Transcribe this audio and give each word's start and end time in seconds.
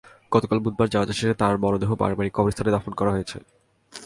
গতকাল 0.31 0.57
বুধবার 0.59 0.91
জানাজা 0.93 1.13
শেষে 1.13 1.35
তাঁর 1.41 1.55
মরদেহ 1.63 1.91
পারিবারিক 1.95 2.33
কবরস্থানে 2.35 2.73
দাফন 2.75 2.93
করা 2.93 3.11
হয়েছে। 3.11 3.37